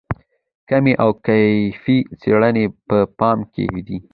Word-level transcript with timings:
کمي 0.69 0.93
او 1.03 1.09
کیفي 1.25 1.97
څېړنې 2.19 2.65
په 2.87 2.97
پام 3.19 3.37
کې 3.53 3.65
دي. 3.87 3.97